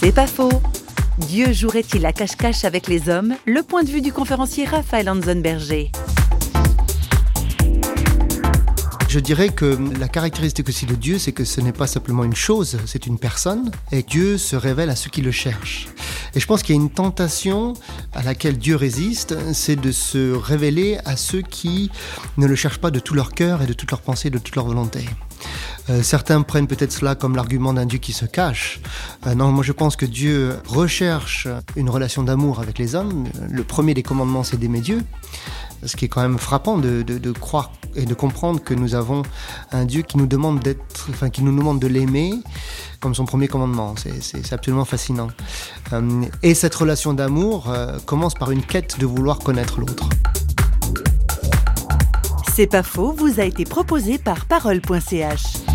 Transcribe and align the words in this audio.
C'est 0.00 0.12
pas 0.12 0.28
faux. 0.28 0.62
Dieu 1.18 1.52
jouerait-il 1.52 2.06
à 2.06 2.12
cache-cache 2.12 2.64
avec 2.64 2.86
les 2.86 3.08
hommes? 3.08 3.34
Le 3.46 3.64
point 3.64 3.82
de 3.82 3.90
vue 3.90 4.00
du 4.00 4.12
conférencier 4.12 4.64
Raphaël 4.64 5.10
Berger. 5.42 5.90
Je 9.08 9.18
dirais 9.18 9.48
que 9.48 9.76
la 9.98 10.06
caractéristique 10.06 10.68
aussi 10.68 10.86
de 10.86 10.94
Dieu, 10.94 11.18
c'est 11.18 11.32
que 11.32 11.44
ce 11.44 11.60
n'est 11.60 11.72
pas 11.72 11.88
simplement 11.88 12.22
une 12.22 12.36
chose, 12.36 12.78
c'est 12.86 13.06
une 13.06 13.18
personne, 13.18 13.72
et 13.90 14.04
Dieu 14.04 14.38
se 14.38 14.54
révèle 14.54 14.90
à 14.90 14.94
ceux 14.94 15.10
qui 15.10 15.20
le 15.20 15.32
cherchent. 15.32 15.88
Et 16.36 16.38
je 16.38 16.46
pense 16.46 16.62
qu'il 16.62 16.76
y 16.76 16.78
a 16.78 16.80
une 16.80 16.90
tentation 16.90 17.72
à 18.14 18.22
laquelle 18.22 18.56
Dieu 18.56 18.76
résiste, 18.76 19.34
c'est 19.52 19.80
de 19.80 19.90
se 19.90 20.32
révéler 20.32 20.98
à 21.06 21.16
ceux 21.16 21.42
qui 21.42 21.90
ne 22.36 22.46
le 22.46 22.54
cherchent 22.54 22.78
pas 22.78 22.92
de 22.92 23.00
tout 23.00 23.14
leur 23.14 23.32
cœur 23.32 23.62
et 23.62 23.66
de 23.66 23.72
toute 23.72 23.90
leur 23.90 24.02
pensée, 24.02 24.30
de 24.30 24.38
toute 24.38 24.54
leur 24.54 24.66
volonté. 24.66 25.06
Euh, 25.90 26.02
certains 26.02 26.42
prennent 26.42 26.66
peut-être 26.66 26.92
cela 26.92 27.14
comme 27.14 27.34
l'argument 27.36 27.72
d'un 27.72 27.86
Dieu 27.86 27.98
qui 27.98 28.12
se 28.12 28.24
cache. 28.24 28.80
Euh, 29.26 29.34
non, 29.34 29.52
moi 29.52 29.64
je 29.64 29.72
pense 29.72 29.96
que 29.96 30.06
Dieu 30.06 30.56
recherche 30.66 31.48
une 31.76 31.88
relation 31.88 32.22
d'amour 32.22 32.60
avec 32.60 32.78
les 32.78 32.94
hommes. 32.94 33.24
Le 33.50 33.64
premier 33.64 33.94
des 33.94 34.02
commandements, 34.02 34.44
c'est 34.44 34.58
d'aimer 34.58 34.80
Dieu. 34.80 35.02
Ce 35.84 35.96
qui 35.96 36.06
est 36.06 36.08
quand 36.08 36.22
même 36.22 36.38
frappant 36.38 36.76
de, 36.76 37.32
croire 37.32 37.70
et 37.94 38.04
de 38.04 38.12
comprendre 38.12 38.60
que 38.60 38.74
nous 38.74 38.96
avons 38.96 39.22
un 39.70 39.84
Dieu 39.84 40.02
qui 40.02 40.18
nous 40.18 40.26
demande 40.26 40.58
d'être, 40.58 41.28
qui 41.32 41.42
nous 41.42 41.56
demande 41.56 41.78
de 41.78 41.86
l'aimer 41.86 42.32
comme 42.98 43.14
son 43.14 43.24
premier 43.24 43.46
commandement. 43.46 43.94
C'est 43.96 44.52
absolument 44.52 44.84
fascinant. 44.84 45.28
Euh, 45.92 46.22
et 46.42 46.54
cette 46.54 46.74
relation 46.74 47.14
d'amour 47.14 47.72
commence 48.06 48.34
par 48.34 48.50
une 48.50 48.62
quête 48.62 48.98
de 48.98 49.06
vouloir 49.06 49.38
connaître 49.38 49.78
l'autre. 49.78 50.08
C'est 52.56 52.66
pas 52.66 52.82
faux, 52.82 53.12
vous 53.12 53.38
a 53.38 53.44
été 53.44 53.64
proposé 53.64 54.18
par 54.18 54.46
parole.ch. 54.46 55.67